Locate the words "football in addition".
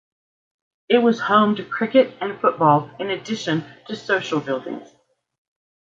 2.41-3.65